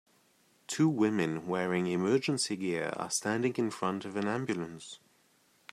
Two 0.65 0.89
women 0.89 1.45
wearing 1.45 1.85
emergency 1.85 2.55
gear 2.55 2.91
are 2.97 3.11
standing 3.11 3.53
in 3.57 3.69
front 3.69 4.03
of 4.03 4.15
an 4.15 4.27
ambulance. 4.27 4.97